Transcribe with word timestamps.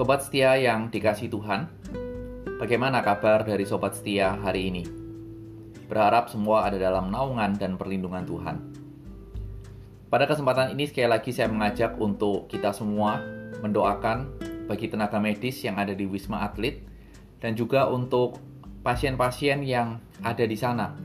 Sobat 0.00 0.24
setia 0.24 0.56
yang 0.56 0.88
dikasih 0.88 1.28
Tuhan, 1.28 1.68
bagaimana 2.56 3.04
kabar 3.04 3.44
dari 3.44 3.68
sobat 3.68 4.00
setia 4.00 4.32
hari 4.32 4.72
ini? 4.72 4.88
Berharap 5.92 6.32
semua 6.32 6.64
ada 6.64 6.80
dalam 6.80 7.12
naungan 7.12 7.60
dan 7.60 7.76
perlindungan 7.76 8.24
Tuhan. 8.24 8.56
Pada 10.08 10.24
kesempatan 10.24 10.72
ini 10.72 10.88
sekali 10.88 11.04
lagi 11.04 11.36
saya 11.36 11.52
mengajak 11.52 12.00
untuk 12.00 12.48
kita 12.48 12.72
semua 12.72 13.20
mendoakan 13.60 14.40
bagi 14.72 14.88
tenaga 14.88 15.20
medis 15.20 15.60
yang 15.68 15.76
ada 15.76 15.92
di 15.92 16.08
Wisma 16.08 16.48
Atlet 16.48 16.80
dan 17.44 17.52
juga 17.52 17.84
untuk 17.92 18.40
pasien-pasien 18.80 19.60
yang 19.68 20.00
ada 20.24 20.48
di 20.48 20.56
sana. 20.56 20.96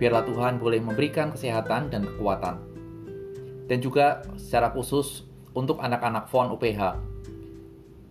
Biarlah 0.00 0.24
Tuhan 0.24 0.56
boleh 0.56 0.80
memberikan 0.80 1.28
kesehatan 1.28 1.92
dan 1.92 2.08
kekuatan. 2.08 2.56
Dan 3.68 3.84
juga 3.84 4.24
secara 4.40 4.72
khusus 4.72 5.28
untuk 5.52 5.76
anak-anak 5.84 6.32
FON 6.32 6.56
UPH. 6.56 7.09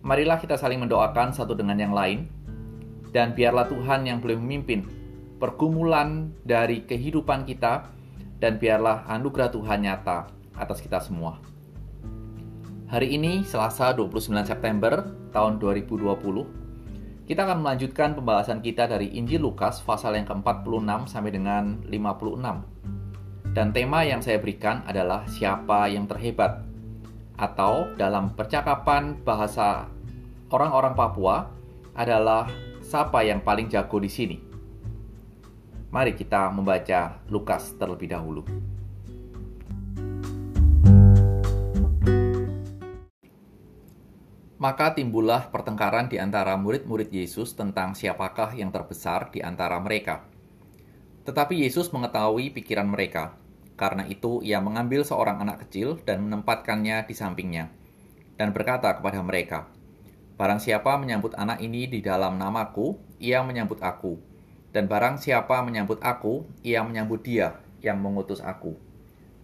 Marilah 0.00 0.40
kita 0.40 0.56
saling 0.56 0.80
mendoakan 0.80 1.36
satu 1.36 1.52
dengan 1.52 1.76
yang 1.76 1.92
lain, 1.92 2.24
dan 3.12 3.36
biarlah 3.36 3.68
Tuhan 3.68 4.08
yang 4.08 4.24
boleh 4.24 4.40
memimpin 4.40 4.88
pergumulan 5.36 6.32
dari 6.40 6.88
kehidupan 6.88 7.44
kita, 7.44 7.84
dan 8.40 8.56
biarlah 8.56 9.04
anugerah 9.12 9.52
Tuhan 9.52 9.84
nyata 9.84 10.32
atas 10.56 10.80
kita 10.80 11.04
semua. 11.04 11.36
Hari 12.88 13.12
ini, 13.12 13.44
Selasa 13.44 13.92
29 13.92 14.40
September 14.48 15.04
tahun 15.36 15.60
2020, 15.60 17.28
kita 17.28 17.46
akan 17.46 17.62
melanjutkan 17.62 18.16
pembahasan 18.16 18.64
kita 18.64 18.90
dari 18.90 19.14
Injil 19.14 19.44
Lukas 19.46 19.84
pasal 19.84 20.16
yang 20.16 20.26
ke-46 20.26 21.12
sampai 21.12 21.30
dengan 21.30 21.78
56. 21.86 23.54
Dan 23.54 23.70
tema 23.70 24.02
yang 24.02 24.24
saya 24.24 24.40
berikan 24.42 24.82
adalah 24.88 25.28
siapa 25.30 25.86
yang 25.92 26.10
terhebat 26.10 26.66
atau 27.40 27.88
dalam 27.96 28.36
percakapan 28.36 29.16
bahasa 29.24 29.88
orang-orang 30.52 30.92
Papua 30.92 31.48
adalah 31.96 32.52
siapa 32.84 33.24
yang 33.24 33.40
paling 33.40 33.72
jago 33.72 33.96
di 33.96 34.12
sini. 34.12 34.36
Mari 35.88 36.12
kita 36.12 36.52
membaca 36.52 37.24
Lukas 37.32 37.72
terlebih 37.80 38.12
dahulu. 38.12 38.44
Maka 44.60 44.92
timbullah 44.92 45.48
pertengkaran 45.48 46.12
di 46.12 46.20
antara 46.20 46.52
murid-murid 46.60 47.08
Yesus 47.08 47.56
tentang 47.56 47.96
siapakah 47.96 48.52
yang 48.52 48.68
terbesar 48.68 49.32
di 49.32 49.40
antara 49.40 49.80
mereka. 49.80 50.28
Tetapi 51.24 51.64
Yesus 51.64 51.88
mengetahui 51.88 52.52
pikiran 52.52 52.84
mereka, 52.84 53.39
karena 53.80 54.04
itu, 54.04 54.44
ia 54.44 54.60
mengambil 54.60 55.08
seorang 55.08 55.40
anak 55.40 55.64
kecil 55.64 55.96
dan 56.04 56.28
menempatkannya 56.28 57.08
di 57.08 57.16
sampingnya, 57.16 57.72
dan 58.36 58.52
berkata 58.52 58.92
kepada 59.00 59.24
mereka, 59.24 59.72
Barang 60.36 60.60
siapa 60.60 61.00
menyambut 61.00 61.32
anak 61.36 61.64
ini 61.64 61.88
di 61.88 62.04
dalam 62.04 62.36
namaku, 62.36 63.00
ia 63.16 63.40
menyambut 63.40 63.80
aku. 63.80 64.20
Dan 64.72 64.88
barang 64.88 65.20
siapa 65.20 65.60
menyambut 65.60 66.00
aku, 66.00 66.48
ia 66.64 66.80
menyambut 66.80 67.20
dia 67.20 67.60
yang 67.80 68.00
mengutus 68.00 68.40
aku. 68.40 68.76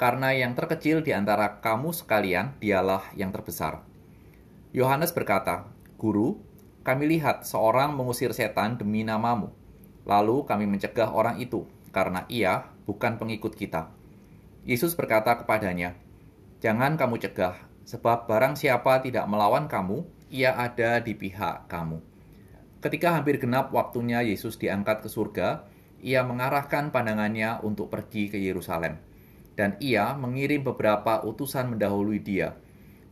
Karena 0.01 0.33
yang 0.33 0.57
terkecil 0.57 1.05
di 1.05 1.13
antara 1.13 1.61
kamu 1.61 1.93
sekalian, 1.93 2.57
dialah 2.61 3.13
yang 3.13 3.29
terbesar. 3.29 3.85
Yohanes 4.73 5.13
berkata, 5.13 5.69
Guru, 6.01 6.41
kami 6.81 7.09
lihat 7.17 7.45
seorang 7.45 7.93
mengusir 7.93 8.33
setan 8.33 8.81
demi 8.81 9.05
namamu. 9.05 9.53
Lalu 10.09 10.49
kami 10.49 10.65
mencegah 10.65 11.13
orang 11.13 11.41
itu, 11.41 11.69
karena 11.93 12.25
ia 12.33 12.73
bukan 12.89 13.21
pengikut 13.21 13.53
kita. 13.53 13.93
Yesus 14.67 14.99
berkata 14.99 15.39
kepadanya, 15.39 15.95
"Jangan 16.59 16.99
kamu 16.99 17.23
cegah, 17.23 17.55
sebab 17.87 18.27
barang 18.27 18.59
siapa 18.59 18.99
tidak 18.99 19.31
melawan 19.31 19.71
kamu, 19.71 20.03
ia 20.27 20.59
ada 20.59 20.99
di 20.99 21.15
pihak 21.15 21.71
kamu." 21.71 22.03
Ketika 22.83 23.15
hampir 23.15 23.39
genap 23.39 23.71
waktunya 23.71 24.27
Yesus 24.27 24.59
diangkat 24.59 25.07
ke 25.07 25.09
surga, 25.09 25.71
ia 26.03 26.27
mengarahkan 26.27 26.91
pandangannya 26.91 27.63
untuk 27.63 27.95
pergi 27.95 28.27
ke 28.27 28.43
Yerusalem. 28.43 28.99
Dan 29.55 29.79
ia 29.79 30.13
mengirim 30.19 30.67
beberapa 30.67 31.23
utusan 31.23 31.73
mendahului 31.73 32.21
dia. 32.21 32.59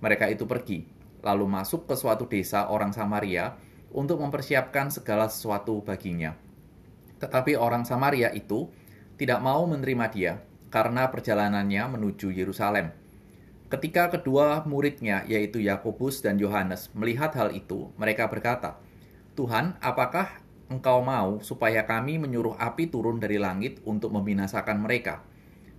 Mereka 0.02 0.28
itu 0.34 0.44
pergi, 0.44 0.84
lalu 1.24 1.48
masuk 1.48 1.86
ke 1.86 1.94
suatu 1.96 2.28
desa 2.28 2.68
orang 2.68 2.92
Samaria 2.92 3.56
untuk 3.94 4.20
mempersiapkan 4.20 4.90
segala 4.90 5.30
sesuatu 5.30 5.80
baginya. 5.86 6.36
Tetapi 7.22 7.56
orang 7.56 7.88
Samaria 7.88 8.28
itu 8.34 8.68
tidak 9.16 9.40
mau 9.40 9.64
menerima 9.64 10.06
dia, 10.12 10.32
karena 10.74 11.06
perjalanannya 11.06 11.86
menuju 11.94 12.34
Yerusalem. 12.34 12.90
Ketika 13.70 14.10
kedua 14.10 14.66
muridnya, 14.66 15.22
yaitu 15.30 15.62
Yakobus 15.62 16.18
dan 16.18 16.34
Yohanes, 16.42 16.90
melihat 16.98 17.30
hal 17.38 17.54
itu, 17.54 17.94
mereka 17.94 18.26
berkata, 18.26 18.82
"Tuhan, 19.38 19.78
apakah 19.78 20.42
Engkau 20.66 20.98
mau 21.06 21.38
supaya 21.46 21.86
kami 21.86 22.18
menyuruh 22.18 22.58
api 22.58 22.90
turun 22.90 23.22
dari 23.22 23.38
langit 23.38 23.78
untuk 23.86 24.10
membinasakan 24.10 24.82
mereka?" 24.82 25.22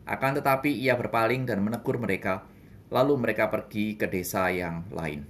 Akan 0.07 0.31
tetapi 0.39 0.71
ia 0.71 0.95
berpaling 0.95 1.43
dan 1.43 1.59
menegur 1.59 1.99
mereka, 1.99 2.47
lalu 2.87 3.19
mereka 3.19 3.51
pergi 3.51 3.99
ke 3.99 4.07
desa 4.07 4.47
yang 4.47 4.87
lain. 4.95 5.27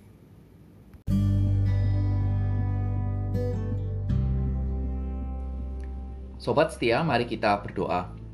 Sobat 6.37 6.77
setia, 6.77 7.01
mari 7.01 7.25
kita 7.25 7.57
berdoa. 7.65 8.25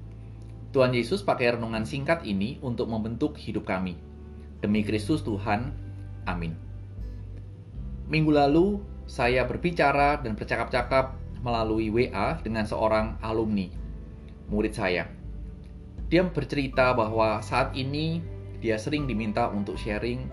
Tuhan 0.71 0.95
Yesus 0.95 1.19
pakai 1.19 1.59
renungan 1.59 1.83
singkat 1.83 2.23
ini 2.23 2.55
untuk 2.63 2.87
membentuk 2.87 3.35
hidup 3.35 3.67
kami. 3.67 3.99
Demi 4.63 4.87
Kristus 4.87 5.19
Tuhan, 5.19 5.75
amin. 6.23 6.55
Minggu 8.07 8.31
lalu, 8.31 8.79
saya 9.03 9.43
berbicara 9.43 10.23
dan 10.23 10.39
bercakap-cakap 10.39 11.19
melalui 11.43 11.91
WA 11.91 12.39
dengan 12.39 12.63
seorang 12.63 13.19
alumni, 13.19 13.67
murid 14.47 14.71
saya. 14.71 15.11
Dia 16.07 16.23
bercerita 16.23 16.95
bahwa 16.95 17.43
saat 17.43 17.75
ini 17.75 18.23
dia 18.63 18.79
sering 18.79 19.11
diminta 19.11 19.51
untuk 19.51 19.75
sharing 19.75 20.23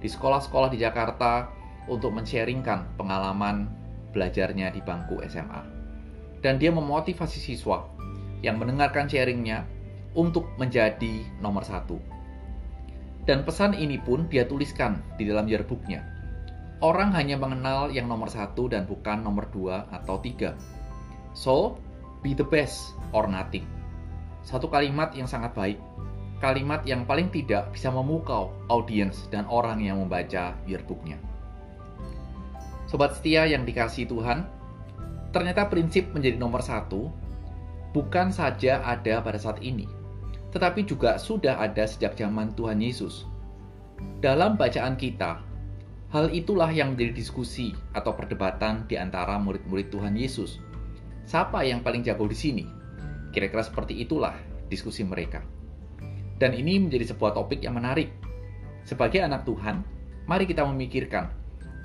di 0.00 0.08
sekolah-sekolah 0.12 0.68
di 0.72 0.80
Jakarta 0.80 1.48
untuk 1.88 2.12
men-sharingkan 2.12 3.00
pengalaman 3.00 3.70
belajarnya 4.12 4.76
di 4.76 4.84
bangku 4.84 5.24
SMA. 5.24 5.62
Dan 6.44 6.60
dia 6.60 6.68
memotivasi 6.68 7.40
siswa 7.40 7.88
yang 8.44 8.60
mendengarkan 8.60 9.08
sharingnya 9.08 9.75
untuk 10.16 10.48
menjadi 10.56 11.22
nomor 11.38 11.62
satu. 11.62 12.00
Dan 13.28 13.44
pesan 13.44 13.76
ini 13.76 14.00
pun 14.00 14.26
dia 14.32 14.48
tuliskan 14.48 15.04
di 15.20 15.28
dalam 15.28 15.46
yearbooknya. 15.46 16.02
Orang 16.80 17.12
hanya 17.12 17.36
mengenal 17.36 17.88
yang 17.92 18.08
nomor 18.08 18.28
satu 18.28 18.68
dan 18.68 18.84
bukan 18.84 19.20
nomor 19.24 19.48
dua 19.52 19.88
atau 19.92 20.20
tiga. 20.20 20.56
So, 21.36 21.76
be 22.24 22.32
the 22.32 22.44
best 22.44 22.96
or 23.12 23.28
nothing. 23.28 23.64
Satu 24.46 24.70
kalimat 24.70 25.12
yang 25.12 25.28
sangat 25.28 25.52
baik. 25.52 25.78
Kalimat 26.38 26.84
yang 26.84 27.08
paling 27.08 27.32
tidak 27.32 27.72
bisa 27.72 27.88
memukau 27.88 28.52
audiens 28.68 29.24
dan 29.32 29.48
orang 29.48 29.80
yang 29.80 29.98
membaca 29.98 30.52
yearbooknya. 30.68 31.16
Sobat 32.86 33.18
setia 33.18 33.48
yang 33.48 33.66
dikasih 33.66 34.06
Tuhan, 34.06 34.46
ternyata 35.34 35.66
prinsip 35.66 36.12
menjadi 36.14 36.38
nomor 36.38 36.62
satu 36.62 37.10
bukan 37.90 38.30
saja 38.30 38.84
ada 38.84 39.24
pada 39.24 39.40
saat 39.40 39.58
ini, 39.64 39.88
tetapi 40.56 40.88
juga 40.88 41.20
sudah 41.20 41.60
ada 41.60 41.84
sejak 41.84 42.16
zaman 42.16 42.56
Tuhan 42.56 42.80
Yesus. 42.80 43.28
Dalam 44.24 44.56
bacaan 44.56 44.96
kita, 44.96 45.44
hal 46.08 46.32
itulah 46.32 46.72
yang 46.72 46.96
menjadi 46.96 47.12
diskusi 47.12 47.76
atau 47.92 48.16
perdebatan 48.16 48.88
di 48.88 48.96
antara 48.96 49.36
murid-murid 49.36 49.92
Tuhan 49.92 50.16
Yesus. 50.16 50.64
Siapa 51.28 51.60
yang 51.60 51.84
paling 51.84 52.00
jago 52.00 52.24
di 52.24 52.32
sini? 52.32 52.64
Kira-kira 53.36 53.60
seperti 53.68 54.00
itulah 54.00 54.32
diskusi 54.72 55.04
mereka. 55.04 55.44
Dan 56.40 56.56
ini 56.56 56.80
menjadi 56.80 57.12
sebuah 57.12 57.36
topik 57.36 57.60
yang 57.60 57.76
menarik. 57.76 58.08
Sebagai 58.88 59.20
anak 59.20 59.44
Tuhan, 59.44 59.84
mari 60.24 60.48
kita 60.48 60.64
memikirkan, 60.64 61.28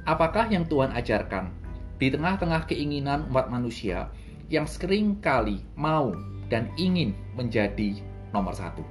apakah 0.07 0.47
yang 0.47 0.63
Tuhan 0.63 0.95
ajarkan 0.95 1.51
di 1.99 2.07
tengah-tengah 2.07 2.71
keinginan 2.71 3.27
umat 3.27 3.51
manusia 3.51 4.07
yang 4.47 4.63
sering 4.63 5.19
kali 5.19 5.59
mau 5.75 6.15
dan 6.47 6.71
ingin 6.79 7.11
menjadi 7.35 7.99
nomor 8.31 8.55
satu. 8.55 8.83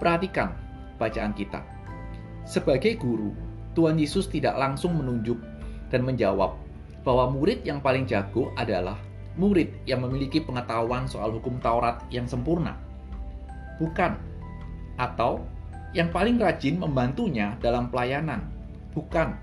Perhatikan 0.00 0.52
bacaan 1.00 1.32
kita. 1.32 1.64
Sebagai 2.44 3.00
guru, 3.00 3.32
Tuhan 3.72 3.96
Yesus 3.96 4.28
tidak 4.28 4.54
langsung 4.60 5.00
menunjuk 5.00 5.40
dan 5.88 6.04
menjawab 6.04 6.56
bahwa 7.04 7.32
murid 7.32 7.64
yang 7.64 7.80
paling 7.80 8.04
jago 8.04 8.52
adalah 8.56 8.96
murid 9.34 9.72
yang 9.88 10.04
memiliki 10.04 10.40
pengetahuan 10.40 11.08
soal 11.08 11.32
hukum 11.34 11.58
Taurat 11.58 12.04
yang 12.12 12.28
sempurna. 12.28 12.76
Bukan. 13.80 14.14
Atau 15.00 15.42
yang 15.96 16.12
paling 16.14 16.38
rajin 16.38 16.78
membantunya 16.78 17.58
dalam 17.58 17.90
pelayanan. 17.90 18.44
Bukan. 18.94 19.34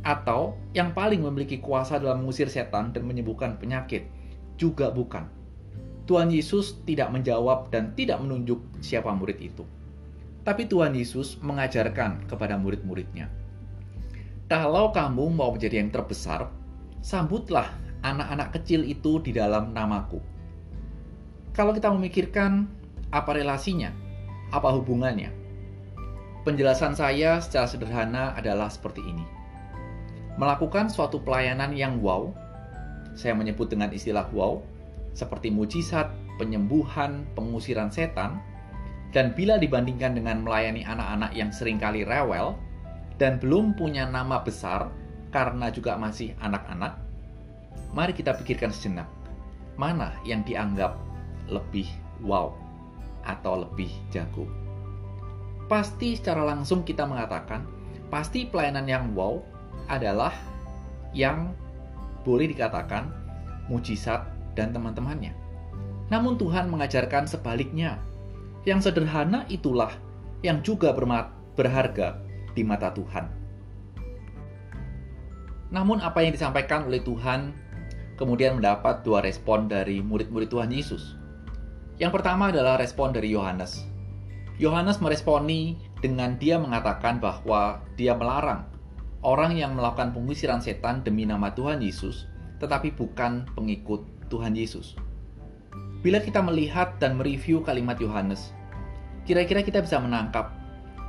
Atau 0.00 0.56
yang 0.72 0.96
paling 0.96 1.20
memiliki 1.20 1.60
kuasa 1.60 2.00
dalam 2.00 2.24
mengusir 2.24 2.48
setan 2.48 2.96
dan 2.96 3.04
menyembuhkan 3.04 3.60
penyakit. 3.60 4.08
Juga 4.56 4.88
bukan 4.88 5.39
Tuhan 6.10 6.26
Yesus 6.26 6.82
tidak 6.82 7.14
menjawab 7.14 7.70
dan 7.70 7.94
tidak 7.94 8.18
menunjuk 8.18 8.58
siapa 8.82 9.14
murid 9.14 9.38
itu. 9.38 9.62
Tapi 10.42 10.66
Tuhan 10.66 10.90
Yesus 10.90 11.38
mengajarkan 11.38 12.26
kepada 12.26 12.58
murid-muridnya. 12.58 13.30
Kalau 14.50 14.90
kamu 14.90 15.30
mau 15.30 15.54
menjadi 15.54 15.78
yang 15.78 15.94
terbesar, 15.94 16.50
sambutlah 16.98 17.70
anak-anak 18.02 18.58
kecil 18.58 18.82
itu 18.82 19.22
di 19.22 19.30
dalam 19.30 19.70
namaku. 19.70 20.18
Kalau 21.54 21.70
kita 21.70 21.94
memikirkan 21.94 22.66
apa 23.14 23.30
relasinya, 23.30 23.94
apa 24.50 24.66
hubungannya, 24.74 25.30
penjelasan 26.42 26.98
saya 26.98 27.38
secara 27.38 27.70
sederhana 27.70 28.34
adalah 28.34 28.66
seperti 28.66 29.06
ini. 29.06 29.22
Melakukan 30.34 30.90
suatu 30.90 31.22
pelayanan 31.22 31.70
yang 31.70 32.02
wow, 32.02 32.34
saya 33.14 33.38
menyebut 33.38 33.70
dengan 33.70 33.94
istilah 33.94 34.26
wow, 34.34 34.58
seperti 35.12 35.50
mujizat, 35.50 36.10
penyembuhan, 36.40 37.26
pengusiran 37.34 37.90
setan, 37.90 38.40
dan 39.10 39.34
bila 39.34 39.58
dibandingkan 39.58 40.14
dengan 40.14 40.46
melayani 40.46 40.86
anak-anak 40.86 41.34
yang 41.34 41.50
sering 41.50 41.82
kali 41.82 42.06
rewel 42.06 42.54
dan 43.18 43.42
belum 43.42 43.74
punya 43.74 44.06
nama 44.06 44.40
besar 44.40 44.88
karena 45.34 45.68
juga 45.70 45.98
masih 45.98 46.34
anak-anak, 46.40 46.98
mari 47.94 48.14
kita 48.14 48.34
pikirkan 48.38 48.70
sejenak, 48.70 49.06
mana 49.74 50.14
yang 50.22 50.46
dianggap 50.46 50.98
lebih 51.50 51.86
wow 52.22 52.54
atau 53.26 53.66
lebih 53.66 53.90
jago. 54.14 54.46
Pasti 55.66 56.18
secara 56.18 56.42
langsung 56.42 56.82
kita 56.82 57.06
mengatakan, 57.06 57.62
pasti 58.10 58.46
pelayanan 58.46 58.86
yang 58.90 59.04
wow 59.14 59.38
adalah 59.86 60.34
yang 61.14 61.54
boleh 62.22 62.50
dikatakan 62.50 63.10
mujizat 63.70 64.39
dan 64.60 64.76
teman-temannya. 64.76 65.32
Namun 66.12 66.36
Tuhan 66.36 66.68
mengajarkan 66.68 67.24
sebaliknya. 67.24 67.96
Yang 68.68 68.92
sederhana 68.92 69.48
itulah 69.48 69.96
yang 70.44 70.60
juga 70.60 70.92
berharga 71.56 72.20
di 72.52 72.60
mata 72.60 72.92
Tuhan. 72.92 73.24
Namun 75.72 76.04
apa 76.04 76.20
yang 76.20 76.36
disampaikan 76.36 76.84
oleh 76.84 77.00
Tuhan 77.00 77.56
kemudian 78.20 78.60
mendapat 78.60 79.00
dua 79.00 79.24
respon 79.24 79.64
dari 79.64 80.04
murid-murid 80.04 80.52
Tuhan 80.52 80.68
Yesus. 80.68 81.16
Yang 81.96 82.20
pertama 82.20 82.52
adalah 82.52 82.76
respon 82.76 83.16
dari 83.16 83.32
Yohanes. 83.32 83.88
Yohanes 84.60 85.00
meresponi 85.00 85.80
dengan 86.04 86.36
dia 86.36 86.60
mengatakan 86.60 87.16
bahwa 87.16 87.80
dia 87.96 88.12
melarang 88.12 88.68
orang 89.24 89.56
yang 89.56 89.72
melakukan 89.76 90.12
pengusiran 90.12 90.60
setan 90.60 91.00
demi 91.00 91.24
nama 91.24 91.52
Tuhan 91.52 91.80
Yesus, 91.80 92.28
tetapi 92.60 92.92
bukan 92.96 93.48
pengikut 93.56 94.04
Tuhan 94.30 94.54
Yesus. 94.54 94.94
Bila 96.00 96.22
kita 96.22 96.40
melihat 96.40 96.96
dan 96.96 97.20
mereview 97.20 97.60
kalimat 97.60 98.00
Yohanes, 98.00 98.56
kira-kira 99.28 99.60
kita 99.60 99.84
bisa 99.84 100.00
menangkap 100.00 100.54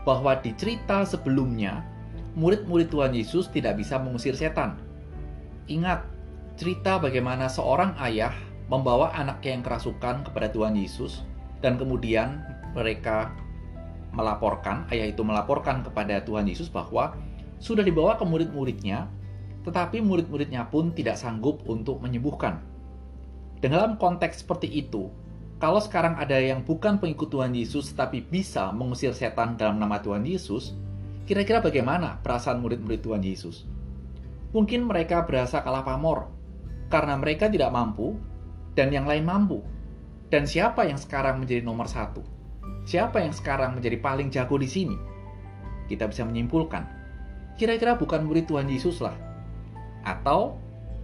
bahwa 0.03 0.35
di 0.41 0.51
cerita 0.57 1.07
sebelumnya, 1.07 1.85
murid-murid 2.35 2.91
Tuhan 2.91 3.13
Yesus 3.15 3.47
tidak 3.53 3.79
bisa 3.79 4.01
mengusir 4.01 4.35
setan. 4.35 4.81
Ingat, 5.69 6.03
cerita 6.59 6.99
bagaimana 6.99 7.47
seorang 7.47 7.95
ayah 8.03 8.35
membawa 8.67 9.13
anaknya 9.15 9.55
yang 9.55 9.63
kerasukan 9.63 10.27
kepada 10.27 10.51
Tuhan 10.51 10.75
Yesus, 10.75 11.23
dan 11.63 11.77
kemudian 11.77 12.41
mereka 12.73 13.31
melaporkan, 14.11 14.83
ayah 14.91 15.07
itu 15.07 15.23
melaporkan 15.23 15.85
kepada 15.87 16.19
Tuhan 16.23 16.49
Yesus 16.49 16.67
bahwa 16.67 17.15
sudah 17.61 17.85
dibawa 17.85 18.19
ke 18.19 18.25
murid-muridnya, 18.27 19.07
tetapi 19.63 20.01
murid-muridnya 20.01 20.67
pun 20.67 20.91
tidak 20.91 21.15
sanggup 21.15 21.63
untuk 21.69 22.01
menyembuhkan. 22.01 22.70
Dalam 23.61 24.01
konteks 24.01 24.41
seperti 24.41 24.65
itu, 24.73 25.13
kalau 25.61 25.77
sekarang 25.77 26.17
ada 26.17 26.33
yang 26.33 26.65
bukan 26.65 26.97
pengikut 26.97 27.29
Tuhan 27.29 27.53
Yesus 27.53 27.93
tapi 27.93 28.25
bisa 28.25 28.73
mengusir 28.73 29.13
setan 29.13 29.53
dalam 29.53 29.77
nama 29.77 30.01
Tuhan 30.01 30.25
Yesus, 30.25 30.73
kira-kira 31.29 31.61
bagaimana 31.61 32.17
perasaan 32.25 32.57
murid-murid 32.65 33.05
Tuhan 33.05 33.21
Yesus? 33.21 33.69
Mungkin 34.57 34.89
mereka 34.89 35.29
berasa 35.29 35.61
kalah 35.61 35.85
pamor 35.85 36.33
karena 36.89 37.13
mereka 37.21 37.53
tidak 37.53 37.69
mampu 37.69 38.17
dan 38.73 38.89
yang 38.89 39.05
lain 39.05 39.29
mampu. 39.29 39.61
Dan 40.33 40.49
siapa 40.49 40.89
yang 40.89 40.97
sekarang 40.97 41.45
menjadi 41.45 41.61
nomor 41.61 41.85
satu? 41.85 42.25
Siapa 42.89 43.21
yang 43.21 43.35
sekarang 43.35 43.77
menjadi 43.77 44.01
paling 44.01 44.33
jago 44.33 44.57
di 44.57 44.65
sini? 44.65 44.97
Kita 45.85 46.09
bisa 46.09 46.25
menyimpulkan, 46.25 46.81
kira-kira 47.61 47.93
bukan 47.93 48.25
murid 48.25 48.49
Tuhan 48.49 48.65
Yesus 48.65 49.03
lah. 49.05 49.13
Atau, 50.01 50.57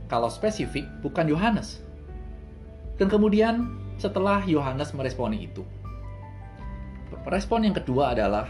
kalau 0.09 0.31
spesifik, 0.31 0.87
bukan 1.05 1.27
Yohanes 1.29 1.85
dan 2.97 3.07
kemudian 3.09 3.73
setelah 3.97 4.41
Yohanes 4.45 4.93
meresponi 4.93 5.49
itu. 5.49 5.65
Respon 7.27 7.65
yang 7.65 7.75
kedua 7.75 8.13
adalah 8.13 8.47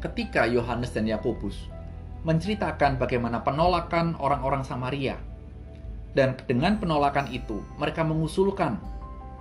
ketika 0.00 0.46
Yohanes 0.46 0.92
dan 0.92 1.06
Yakobus 1.08 1.68
menceritakan 2.26 2.98
bagaimana 2.98 3.42
penolakan 3.46 4.18
orang-orang 4.18 4.66
Samaria. 4.66 5.14
Dan 6.16 6.32
dengan 6.48 6.80
penolakan 6.80 7.28
itu, 7.28 7.60
mereka 7.76 8.00
mengusulkan 8.02 8.80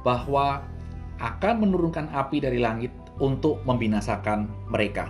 bahwa 0.03 0.61
akan 1.17 1.55
menurunkan 1.65 2.11
api 2.11 2.43
dari 2.43 2.59
langit 2.59 2.91
untuk 3.17 3.63
membinasakan 3.63 4.51
mereka. 4.67 5.09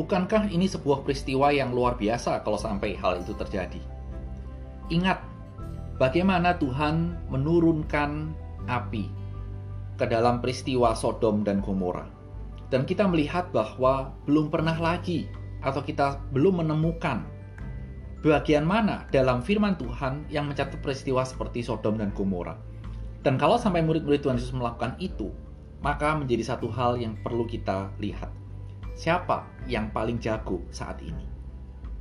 Bukankah 0.00 0.48
ini 0.52 0.68
sebuah 0.68 1.04
peristiwa 1.04 1.52
yang 1.52 1.72
luar 1.72 1.96
biasa 1.96 2.40
kalau 2.42 2.56
sampai 2.56 2.96
hal 2.96 3.20
itu 3.20 3.32
terjadi? 3.36 3.80
Ingat, 4.88 5.20
bagaimana 5.96 6.56
Tuhan 6.60 7.16
menurunkan 7.32 8.32
api 8.68 9.04
ke 9.96 10.04
dalam 10.04 10.44
peristiwa 10.44 10.92
Sodom 10.92 11.40
dan 11.40 11.64
Gomora. 11.64 12.04
Dan 12.68 12.84
kita 12.84 13.06
melihat 13.06 13.48
bahwa 13.54 14.12
belum 14.26 14.50
pernah 14.50 14.74
lagi 14.76 15.30
atau 15.62 15.80
kita 15.80 16.20
belum 16.34 16.66
menemukan 16.66 17.24
bagian 18.26 18.66
mana 18.66 19.06
dalam 19.14 19.38
firman 19.38 19.78
Tuhan 19.78 20.26
yang 20.26 20.50
mencatat 20.50 20.82
peristiwa 20.82 21.22
seperti 21.22 21.62
Sodom 21.62 21.96
dan 21.96 22.10
Gomora. 22.10 22.58
Dan 23.22 23.38
kalau 23.38 23.58
sampai 23.58 23.82
murid-murid 23.82 24.22
Tuhan 24.22 24.38
Yesus 24.38 24.54
melakukan 24.54 24.98
itu, 24.98 25.30
maka 25.82 26.14
menjadi 26.18 26.54
satu 26.54 26.66
hal 26.70 26.98
yang 26.98 27.14
perlu 27.22 27.46
kita 27.46 27.90
lihat. 28.02 28.30
Siapa 28.98 29.46
yang 29.70 29.92
paling 29.94 30.18
jago 30.18 30.62
saat 30.74 30.98
ini? 31.02 31.26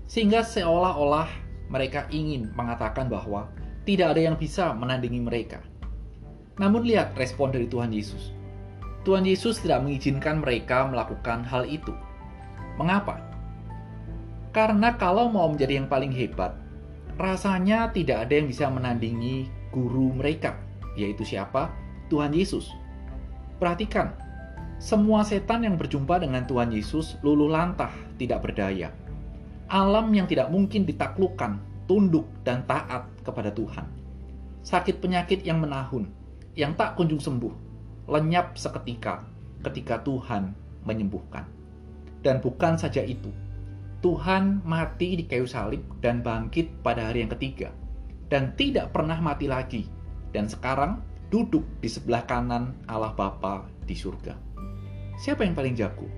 Sehingga 0.06 0.42
seolah-olah 0.42 1.28
mereka 1.70 2.06
ingin 2.14 2.54
mengatakan 2.54 3.10
bahwa 3.10 3.50
tidak 3.86 4.18
ada 4.18 4.22
yang 4.26 4.36
bisa 4.36 4.74
menandingi 4.74 5.22
mereka. 5.22 5.62
Namun 6.58 6.84
lihat 6.84 7.14
respon 7.14 7.54
dari 7.54 7.70
Tuhan 7.70 7.94
Yesus. 7.94 8.34
Tuhan 9.06 9.30
Yesus 9.30 9.62
tidak 9.62 9.86
mengizinkan 9.86 10.42
mereka 10.42 10.90
melakukan 10.90 11.46
hal 11.46 11.70
itu. 11.70 11.94
Mengapa? 12.82 13.22
Karena 14.50 14.98
kalau 14.98 15.30
mau 15.30 15.46
menjadi 15.46 15.78
yang 15.78 15.86
paling 15.86 16.10
hebat, 16.10 16.58
rasanya 17.22 17.94
tidak 17.94 18.26
ada 18.26 18.34
yang 18.42 18.48
bisa 18.50 18.66
menandingi 18.72 19.46
guru 19.70 20.16
mereka, 20.18 20.58
yaitu 20.98 21.22
siapa? 21.22 21.70
Tuhan 22.10 22.34
Yesus. 22.34 22.74
Perhatikan, 23.62 24.18
semua 24.82 25.22
setan 25.22 25.64
yang 25.68 25.78
berjumpa 25.78 26.18
dengan 26.24 26.44
Tuhan 26.50 26.74
Yesus 26.74 27.22
luluh 27.22 27.52
lantah, 27.52 27.94
tidak 28.18 28.48
berdaya. 28.48 28.90
Alam 29.70 30.10
yang 30.16 30.26
tidak 30.26 30.50
mungkin 30.50 30.88
ditaklukkan 30.88 31.75
tunduk 31.86 32.26
dan 32.46 32.66
taat 32.66 33.06
kepada 33.22 33.54
Tuhan. 33.54 33.86
Sakit 34.66 34.98
penyakit 34.98 35.46
yang 35.46 35.62
menahun, 35.62 36.10
yang 36.58 36.74
tak 36.74 36.98
kunjung 36.98 37.22
sembuh, 37.22 37.54
lenyap 38.10 38.58
seketika 38.58 39.26
ketika 39.62 40.02
Tuhan 40.02 40.54
menyembuhkan. 40.86 41.46
Dan 42.26 42.42
bukan 42.42 42.78
saja 42.78 43.06
itu, 43.06 43.30
Tuhan 44.02 44.66
mati 44.66 45.18
di 45.18 45.26
kayu 45.30 45.46
salib 45.46 45.82
dan 46.02 46.26
bangkit 46.26 46.82
pada 46.82 47.10
hari 47.10 47.26
yang 47.26 47.34
ketiga, 47.38 47.70
dan 48.30 48.58
tidak 48.58 48.90
pernah 48.94 49.18
mati 49.22 49.46
lagi, 49.46 49.86
dan 50.34 50.50
sekarang 50.50 51.02
duduk 51.30 51.66
di 51.82 51.90
sebelah 51.90 52.26
kanan 52.26 52.74
Allah 52.90 53.14
Bapa 53.14 53.66
di 53.86 53.94
surga. 53.94 54.34
Siapa 55.22 55.46
yang 55.46 55.54
paling 55.54 55.78
jago? 55.78 56.10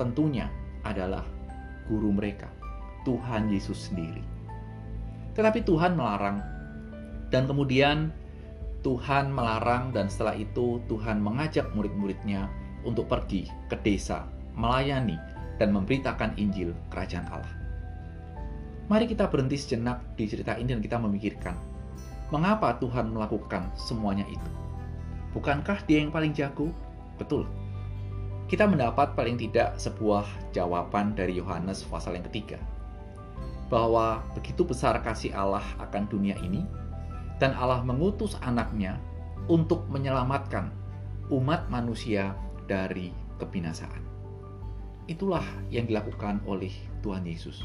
Tentunya 0.00 0.48
adalah 0.84 1.24
guru 1.88 2.12
mereka, 2.12 2.48
Tuhan 3.04 3.52
Yesus 3.52 3.92
sendiri. 3.92 4.33
Tetapi 5.34 5.66
Tuhan 5.66 5.98
melarang. 5.98 6.38
Dan 7.28 7.50
kemudian 7.50 8.14
Tuhan 8.86 9.32
melarang 9.32 9.90
dan 9.90 10.06
setelah 10.06 10.38
itu 10.38 10.78
Tuhan 10.86 11.18
mengajak 11.18 11.72
murid-muridnya 11.74 12.46
untuk 12.86 13.10
pergi 13.10 13.48
ke 13.66 13.80
desa, 13.80 14.28
melayani 14.54 15.18
dan 15.58 15.74
memberitakan 15.74 16.36
Injil 16.38 16.76
Kerajaan 16.92 17.26
Allah. 17.32 17.54
Mari 18.86 19.08
kita 19.08 19.32
berhenti 19.32 19.56
sejenak 19.56 20.04
di 20.20 20.28
cerita 20.28 20.60
ini 20.60 20.76
dan 20.76 20.84
kita 20.84 21.00
memikirkan, 21.00 21.56
mengapa 22.28 22.76
Tuhan 22.76 23.08
melakukan 23.08 23.72
semuanya 23.74 24.28
itu? 24.28 24.50
Bukankah 25.32 25.80
dia 25.88 26.04
yang 26.04 26.12
paling 26.12 26.36
jago? 26.36 26.68
Betul. 27.16 27.48
Kita 28.44 28.68
mendapat 28.68 29.16
paling 29.16 29.40
tidak 29.40 29.80
sebuah 29.80 30.28
jawaban 30.52 31.16
dari 31.16 31.40
Yohanes 31.40 31.80
pasal 31.88 32.20
yang 32.20 32.28
ketiga 32.28 32.60
bahwa 33.72 34.22
begitu 34.36 34.62
besar 34.64 34.98
kasih 35.00 35.32
Allah 35.32 35.64
akan 35.80 36.06
dunia 36.08 36.36
ini, 36.44 36.64
dan 37.42 37.56
Allah 37.56 37.82
mengutus 37.82 38.38
anaknya 38.44 39.00
untuk 39.50 39.84
menyelamatkan 39.90 40.72
umat 41.32 41.68
manusia 41.72 42.32
dari 42.68 43.12
kebinasaan. 43.40 44.02
Itulah 45.04 45.44
yang 45.68 45.84
dilakukan 45.84 46.40
oleh 46.48 46.72
Tuhan 47.04 47.28
Yesus. 47.28 47.60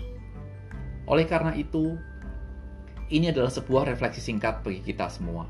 Oleh 1.08 1.24
karena 1.24 1.56
itu, 1.56 1.96
ini 3.10 3.32
adalah 3.32 3.50
sebuah 3.50 3.88
refleksi 3.88 4.20
singkat 4.20 4.62
bagi 4.62 4.84
kita 4.84 5.08
semua. 5.08 5.48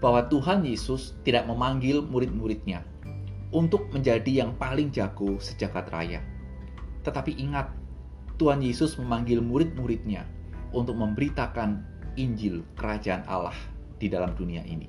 Bahwa 0.00 0.24
Tuhan 0.30 0.64
Yesus 0.64 1.18
tidak 1.26 1.44
memanggil 1.44 2.00
murid-muridnya 2.06 2.86
untuk 3.50 3.90
menjadi 3.90 4.46
yang 4.46 4.54
paling 4.56 4.94
jago 4.94 5.36
sejagat 5.42 5.90
raya. 5.90 6.22
Tetapi 7.02 7.36
ingat, 7.36 7.68
Tuhan 8.40 8.64
Yesus 8.64 8.96
memanggil 8.96 9.44
murid-muridnya 9.44 10.24
untuk 10.72 10.96
memberitakan 10.96 11.84
Injil 12.16 12.64
Kerajaan 12.80 13.28
Allah 13.28 13.54
di 14.00 14.08
dalam 14.08 14.32
dunia 14.32 14.64
ini. 14.64 14.88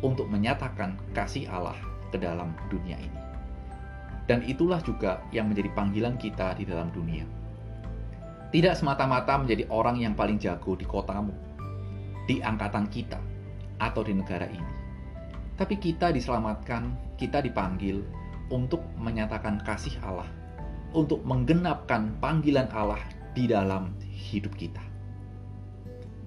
Untuk 0.00 0.32
menyatakan 0.32 0.96
kasih 1.12 1.44
Allah 1.52 1.76
ke 2.08 2.16
dalam 2.16 2.56
dunia 2.72 2.96
ini. 2.96 3.20
Dan 4.24 4.40
itulah 4.48 4.80
juga 4.80 5.20
yang 5.30 5.52
menjadi 5.52 5.68
panggilan 5.76 6.16
kita 6.16 6.56
di 6.56 6.64
dalam 6.64 6.88
dunia 6.90 7.28
tidak 8.54 8.78
semata-mata 8.78 9.36
menjadi 9.42 9.66
orang 9.68 10.00
yang 10.00 10.14
paling 10.14 10.38
jago 10.38 10.78
di 10.78 10.86
kotamu, 10.86 11.34
di 12.24 12.38
angkatan 12.40 12.86
kita, 12.86 13.20
atau 13.82 14.00
di 14.06 14.14
negara 14.14 14.46
ini. 14.46 14.72
Tapi 15.60 15.76
kita 15.76 16.08
diselamatkan, 16.08 16.94
kita 17.18 17.42
dipanggil 17.42 18.00
untuk 18.48 18.80
menyatakan 18.96 19.60
kasih 19.60 19.98
Allah, 20.00 20.24
untuk 20.96 21.20
menggenapkan 21.28 22.16
panggilan 22.24 22.72
Allah 22.72 23.04
di 23.36 23.44
dalam 23.44 23.92
hidup 24.08 24.56
kita. 24.56 24.80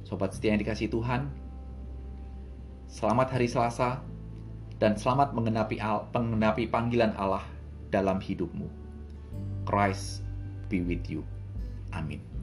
Sobat 0.05 0.38
setia 0.38 0.53
yang 0.53 0.61
dikasih 0.61 0.93
Tuhan, 0.93 1.25
selamat 2.85 3.33
hari 3.33 3.49
Selasa 3.49 4.05
dan 4.77 4.93
selamat 4.93 5.33
menggenapi, 5.33 5.81
menggenapi 6.13 6.69
panggilan 6.69 7.17
Allah 7.17 7.43
dalam 7.89 8.21
hidupmu. 8.21 8.69
Christ 9.65 10.21
be 10.69 10.85
with 10.85 11.09
you. 11.09 11.25
Amin. 11.89 12.38